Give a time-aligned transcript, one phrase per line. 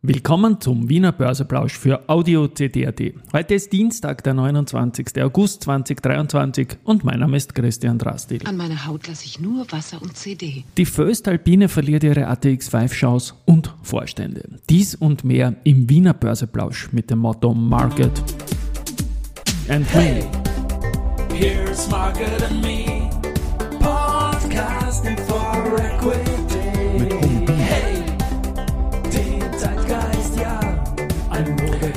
[0.00, 3.00] Willkommen zum Wiener Börseplausch für Audio CD.at.
[3.32, 5.20] Heute ist Dienstag, der 29.
[5.20, 8.46] August 2023 und mein Name ist Christian Drastil.
[8.46, 10.62] An meiner Haut lasse ich nur Wasser und CD.
[10.76, 14.44] Die Föstalpine verliert ihre ATX 5 Shows und Vorstände.
[14.70, 18.22] Dies und mehr im Wiener Börseplausch mit dem Motto Market
[19.68, 20.24] and Hey,
[21.34, 23.10] here's Market and Me,
[23.80, 26.47] podcasting for equity.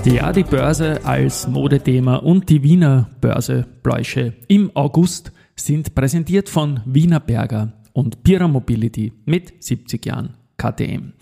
[0.03, 7.19] Ja, die Börse als Modethema und die Wiener Börsebläusche im August sind präsentiert von Wiener
[7.19, 11.13] Berger und Pira Mobility mit 70 Jahren KTM.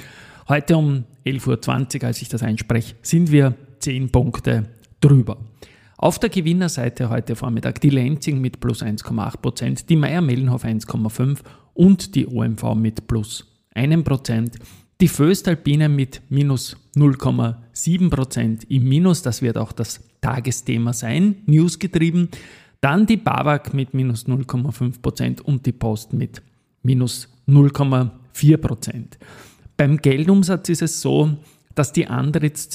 [0.46, 4.64] Heute um 11.20 Uhr, als ich das einspreche, sind wir 10 Punkte
[5.00, 5.38] drüber.
[6.00, 11.40] Auf der Gewinnerseite heute Vormittag die Lenzing mit plus 1,8 Prozent, die Meier-Mellenhof 1,5
[11.74, 14.58] und die OMV mit plus 1 Prozent.
[15.00, 22.28] Die Föstalpine mit minus 0,7 Prozent im Minus, das wird auch das Tagesthema sein, newsgetrieben.
[22.80, 26.42] Dann die BAWAG mit minus 0,5 Prozent und die Post mit
[26.84, 29.18] minus 0,4 Prozent.
[29.76, 31.36] Beim Geldumsatz ist es so,
[31.74, 32.68] dass die Andritz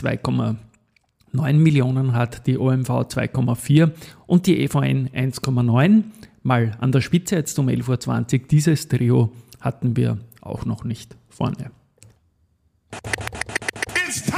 [1.34, 3.92] 2,9 Millionen hat, die OMV 2,4
[4.28, 6.04] und die EVN 1,9.
[6.44, 8.48] Mal an der Spitze jetzt um 11.20 Uhr.
[8.52, 11.72] Dieses Trio hatten wir auch noch nicht vorne.
[14.08, 14.36] It's time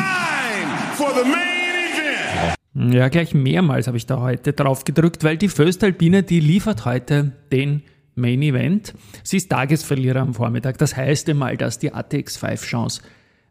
[0.94, 2.94] for the main event.
[2.94, 7.34] Ja, gleich mehrmals habe ich da heute drauf gedrückt, weil die Föstalpine, die liefert heute
[7.52, 7.82] den
[8.16, 8.94] Main Event.
[9.24, 10.78] Sie ist Tagesverlierer am Vormittag.
[10.78, 13.02] Das heißt einmal, dass die ATX 5 Chance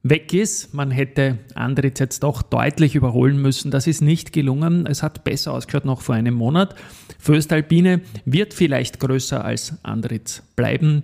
[0.05, 0.75] weg ist.
[0.75, 3.73] Man hätte Andritz jetzt doch deutlich überholen müssen.
[3.73, 4.87] Das ist nicht gelungen.
[4.87, 6.77] Es hat besser ausgeschaut noch vor einem Monat.
[7.19, 11.03] Föstalpine wird vielleicht größer als Andritz bleiben,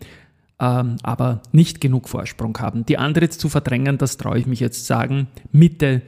[0.60, 2.84] ähm, aber nicht genug Vorsprung haben.
[2.84, 6.02] Die Andritz zu verdrängen, das traue ich mich jetzt sagen, Mitte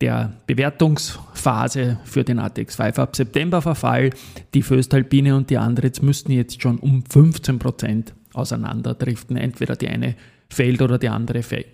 [0.00, 4.10] der Bewertungsphase für den ATX 5 ab September Verfall.
[4.54, 9.36] Die Föstalpine und die Andritz müssten jetzt schon um 15% auseinanderdriften.
[9.36, 10.14] Entweder die eine
[10.50, 11.64] fällt oder die andere äh,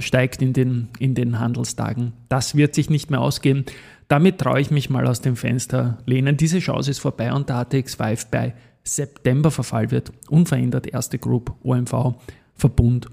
[0.00, 2.14] steigt in den, in den Handelstagen.
[2.28, 3.64] Das wird sich nicht mehr ausgehen.
[4.08, 6.36] Damit traue ich mich mal aus dem Fenster lehnen.
[6.36, 8.54] Diese Chance ist vorbei und der ATX 5 bei
[8.84, 12.14] September Verfall wird unverändert erste Group, OMV,
[12.54, 13.08] Verbund,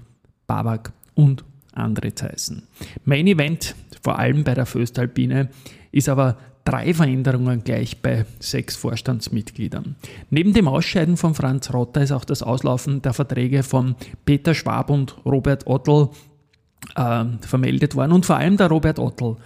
[0.46, 2.62] Babak und andere heißen.
[3.04, 5.48] Main Event, vor allem bei der Föstalpine,
[5.92, 6.38] ist aber
[6.70, 9.96] drei Veränderungen gleich bei sechs Vorstandsmitgliedern.
[10.30, 14.88] Neben dem Ausscheiden von Franz Rotter ist auch das Auslaufen der Verträge von Peter Schwab
[14.88, 16.10] und Robert Ottl
[16.94, 18.12] äh, vermeldet worden.
[18.12, 19.36] Und vor allem der Robert Ottl,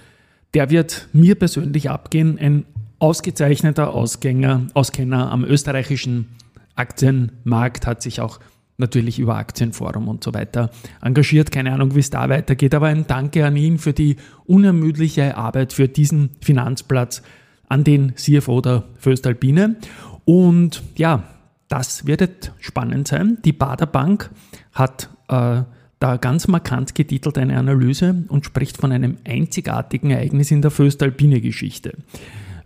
[0.52, 2.66] der wird mir persönlich abgehen, ein
[2.98, 6.28] ausgezeichneter Ausgänger, Auskenner am österreichischen
[6.74, 8.38] Aktienmarkt, hat sich auch
[8.76, 10.70] natürlich über Aktienforum und so weiter
[11.02, 11.50] engagiert.
[11.50, 15.72] Keine Ahnung, wie es da weitergeht, aber ein Danke an ihn für die unermüdliche Arbeit
[15.72, 17.22] für diesen Finanzplatz,
[17.68, 19.76] an den CFO der Föstalpine.
[20.24, 21.24] Und ja,
[21.68, 23.38] das wird spannend sein.
[23.44, 24.30] Die Bader Bank
[24.72, 25.62] hat äh,
[25.98, 31.94] da ganz markant getitelt eine Analyse und spricht von einem einzigartigen Ereignis in der Föstalpine-Geschichte.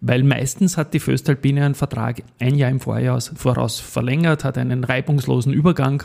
[0.00, 4.84] Weil meistens hat die Föstalpine einen Vertrag ein Jahr im Vorjahr voraus verlängert, hat einen
[4.84, 6.04] reibungslosen Übergang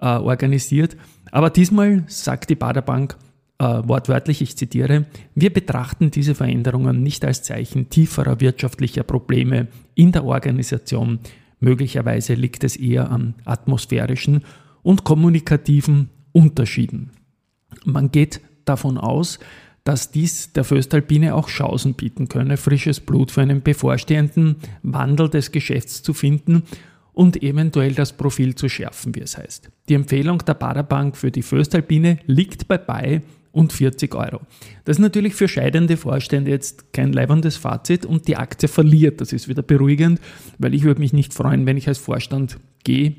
[0.00, 0.96] äh, organisiert.
[1.30, 3.16] Aber diesmal sagt die Bader Bank
[3.58, 10.12] äh, wortwörtlich, ich zitiere, wir betrachten diese Veränderungen nicht als Zeichen tieferer wirtschaftlicher Probleme in
[10.12, 11.20] der Organisation.
[11.60, 14.44] Möglicherweise liegt es eher an atmosphärischen
[14.82, 17.10] und kommunikativen Unterschieden.
[17.84, 19.38] Man geht davon aus,
[19.88, 25.50] dass dies der Föstalpine auch Chancen bieten könne, frisches Blut für einen bevorstehenden Wandel des
[25.50, 26.64] Geschäfts zu finden
[27.14, 29.70] und eventuell das Profil zu schärfen, wie es heißt.
[29.88, 34.42] Die Empfehlung der Baderbank für die Föstalpine liegt bei bei und 40 Euro.
[34.84, 39.22] Das ist natürlich für scheidende Vorstände jetzt kein leibendes Fazit und die Aktie verliert.
[39.22, 40.20] Das ist wieder beruhigend,
[40.58, 43.14] weil ich würde mich nicht freuen, wenn ich als Vorstand gehe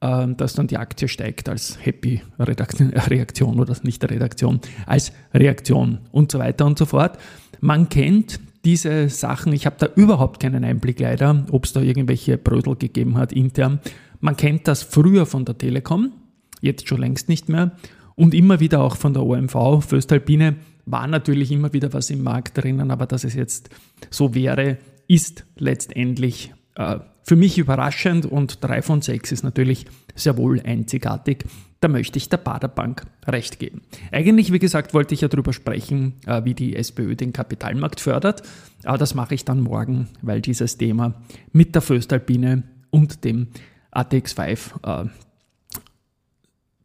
[0.00, 6.38] dass dann die Aktie steigt als Happy Reaktion oder nicht Redaktion, als Reaktion und so
[6.38, 7.18] weiter und so fort.
[7.60, 12.38] Man kennt diese Sachen, ich habe da überhaupt keinen Einblick leider, ob es da irgendwelche
[12.38, 13.80] Brödel gegeben hat intern.
[14.20, 16.12] Man kennt das früher von der Telekom,
[16.60, 17.72] jetzt schon längst nicht mehr
[18.14, 20.56] und immer wieder auch von der OMV, Föstalpine
[20.86, 23.70] war natürlich immer wieder was im Markt drinnen, aber dass es jetzt
[24.10, 26.98] so wäre, ist letztendlich äh,
[27.28, 29.84] für mich überraschend und 3 von 6 ist natürlich
[30.14, 31.44] sehr wohl einzigartig.
[31.78, 33.82] Da möchte ich der Baderbank recht geben.
[34.10, 38.42] Eigentlich, wie gesagt, wollte ich ja darüber sprechen, äh, wie die SPÖ den Kapitalmarkt fördert,
[38.82, 41.20] aber das mache ich dann morgen, weil dieses Thema
[41.52, 43.48] mit der Föstalpine und dem
[43.92, 45.10] ATX5 äh,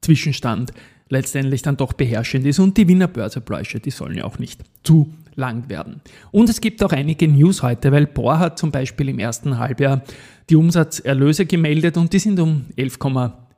[0.01, 0.74] Zwischenstand
[1.10, 5.14] letztendlich dann doch beherrschend ist und die Wiener Börsebläusche, die sollen ja auch nicht zu
[5.36, 6.02] lang werden.
[6.32, 10.02] Und es gibt auch einige News heute, weil Bohr hat zum Beispiel im ersten Halbjahr
[10.50, 13.00] die Umsatzerlöse gemeldet und die sind um 11,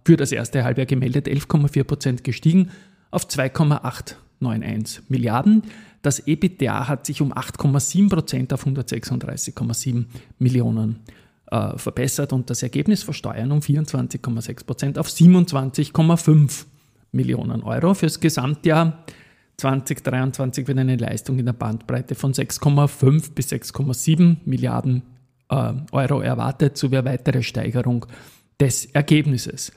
[0.05, 2.69] für das erste Halbjahr gemeldet 11,4 Prozent gestiegen
[3.11, 5.63] auf 2,891 Milliarden.
[6.01, 10.05] Das EBITDA hat sich um 8,7 Prozent auf 136,7
[10.37, 10.99] Millionen
[11.49, 16.65] äh, verbessert und das Ergebnis vor Steuern um 24,6 Prozent auf 27,5
[17.15, 17.93] Millionen Euro.
[17.93, 19.05] Fürs Gesamtjahr
[19.57, 25.03] 2023 wird eine Leistung in der Bandbreite von 6,5 bis 6,7 Milliarden
[25.49, 28.05] äh, Euro erwartet, sowie eine weitere Steigerung
[28.59, 29.71] des Ergebnisses.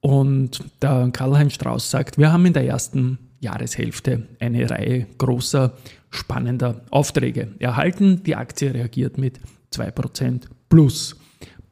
[0.00, 5.74] Und der Karl-Heinz Strauß sagt, wir haben in der ersten Jahreshälfte eine Reihe großer,
[6.10, 8.22] spannender Aufträge erhalten.
[8.24, 9.40] Die Aktie reagiert mit
[9.72, 11.16] 2% plus.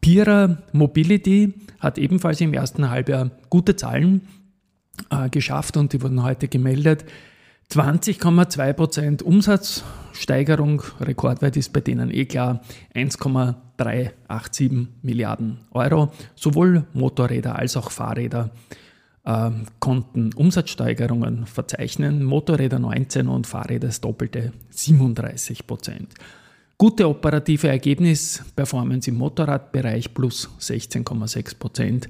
[0.01, 4.23] Pira Mobility hat ebenfalls im ersten Halbjahr gute Zahlen
[5.11, 7.05] äh, geschafft und die wurden heute gemeldet.
[7.71, 12.63] 20,2% Umsatzsteigerung, rekordweit ist bei denen eh klar
[12.95, 16.11] 1,387 Milliarden Euro.
[16.35, 18.51] Sowohl Motorräder als auch Fahrräder
[19.25, 19.51] äh,
[19.81, 22.25] konnten Umsatzsteigerungen verzeichnen.
[22.25, 26.07] Motorräder 19 und Fahrräder das doppelte 37%
[26.79, 32.09] Gute operative Ergebnisperformance im Motorradbereich plus 16,6%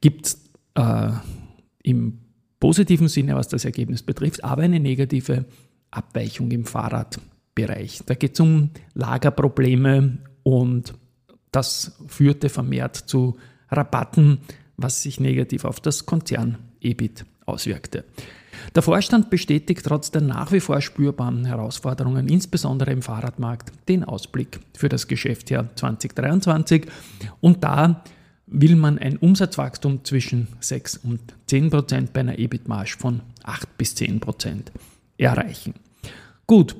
[0.00, 0.40] Gibt es
[0.74, 1.10] äh,
[1.88, 2.18] im
[2.60, 5.44] positiven Sinne, was das Ergebnis betrifft, aber eine negative
[5.90, 8.02] Abweichung im Fahrradbereich.
[8.06, 10.94] Da geht es um Lagerprobleme und
[11.50, 13.36] das führte vermehrt zu
[13.70, 14.38] Rabatten,
[14.76, 18.04] was sich negativ auf das Konzern-EBIT auswirkte.
[18.74, 24.60] Der Vorstand bestätigt trotz der nach wie vor spürbaren Herausforderungen, insbesondere im Fahrradmarkt, den Ausblick
[24.76, 26.86] für das Geschäftsjahr 2023
[27.40, 28.02] und da
[28.50, 33.94] will man ein Umsatzwachstum zwischen 6 und 10 Prozent bei einer EBIT-Marge von 8 bis
[33.94, 34.72] 10 Prozent
[35.16, 35.74] erreichen.
[36.46, 36.76] Gut,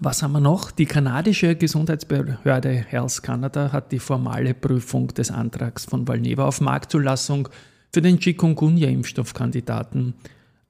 [0.00, 0.70] was haben wir noch?
[0.70, 7.48] Die kanadische Gesundheitsbehörde Health Canada hat die formale Prüfung des Antrags von Valneva auf Marktzulassung
[7.92, 10.14] für den Chikungunya-Impfstoffkandidaten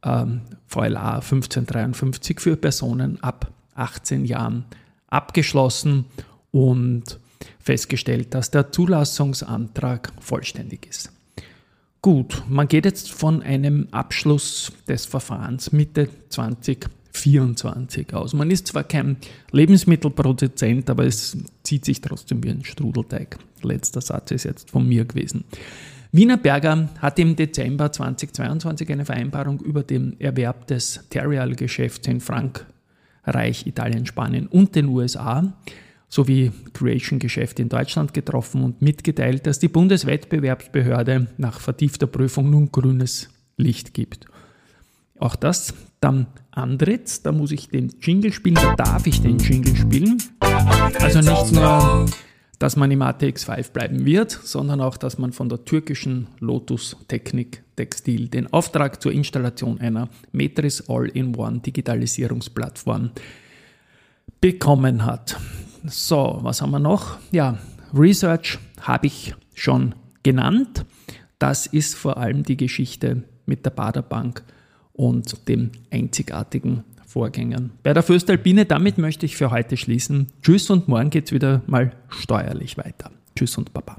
[0.05, 4.65] ähm, VLA 1553 für Personen ab 18 Jahren
[5.09, 6.05] abgeschlossen
[6.51, 7.19] und
[7.59, 11.13] festgestellt, dass der Zulassungsantrag vollständig ist.
[12.01, 18.35] Gut, man geht jetzt von einem Abschluss des Verfahrens Mitte 2024 aus.
[18.35, 19.17] Man ist zwar kein
[19.51, 23.37] Lebensmittelproduzent, aber es zieht sich trotzdem wie ein Strudelteig.
[23.63, 25.45] Letzter Satz ist jetzt von mir gewesen.
[26.13, 33.67] Wiener Berger hat im Dezember 2022 eine Vereinbarung über den Erwerb des Terrial-Geschäfts in Frankreich,
[33.67, 35.53] Italien, Spanien und den USA
[36.09, 43.29] sowie Creation-Geschäfte in Deutschland getroffen und mitgeteilt, dass die Bundeswettbewerbsbehörde nach vertiefter Prüfung nun grünes
[43.57, 44.27] Licht gibt.
[45.19, 49.77] Auch das dann Andritz, da muss ich den Jingle spielen, da darf ich den Jingle
[49.77, 50.23] spielen.
[51.01, 52.07] Also nicht nur,
[52.59, 57.63] dass man im ATX5 bleiben wird, sondern auch, dass man von der türkischen Lotus Technik
[57.77, 63.11] Textil den Auftrag zur Installation einer Metris All-in-One Digitalisierungsplattform
[64.41, 65.37] bekommen hat.
[65.91, 67.19] So, was haben wir noch?
[67.31, 67.59] Ja,
[67.95, 70.85] Research habe ich schon genannt.
[71.39, 74.43] Das ist vor allem die Geschichte mit der Baderbank
[74.93, 77.71] und den einzigartigen Vorgängen.
[77.83, 80.27] Bei der Föstalpine, damit möchte ich für heute schließen.
[80.43, 83.11] Tschüss und morgen geht es wieder mal steuerlich weiter.
[83.35, 83.97] Tschüss und Baba.